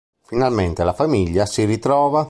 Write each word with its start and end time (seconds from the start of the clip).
Finalmente 0.25 0.83
la 0.83 0.93
famiglia 0.93 1.45
si 1.45 1.63
ritrova. 1.63 2.19